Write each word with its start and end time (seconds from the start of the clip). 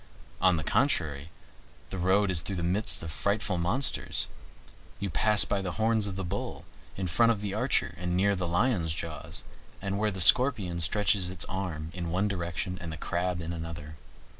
On 0.41 0.55
the 0.57 0.63
contrary, 0.63 1.29
the 1.91 1.99
road 1.99 2.31
is 2.31 2.41
through 2.41 2.55
the 2.55 2.63
midst 2.63 3.03
of 3.03 3.11
frightful 3.11 3.59
monsters. 3.59 4.25
You 4.99 5.11
pass 5.11 5.45
by 5.45 5.61
the 5.61 5.73
horns 5.73 6.07
of 6.07 6.15
the 6.15 6.23
Bull, 6.23 6.65
in 6.97 7.05
front 7.05 7.31
of 7.31 7.39
the 7.39 7.53
Archer, 7.53 7.93
and 7.99 8.17
near 8.17 8.35
the 8.35 8.47
Lion's 8.47 8.95
jaws, 8.95 9.43
and 9.79 9.99
where 9.99 10.09
the 10.09 10.19
Scorpion 10.19 10.79
stretches 10.79 11.29
its 11.29 11.45
arms 11.45 11.93
in 11.93 12.09
one 12.09 12.27
direction 12.27 12.79
and 12.81 12.91
the 12.91 12.97
Crab 12.97 13.41
in 13.43 13.53
another. 13.53 13.95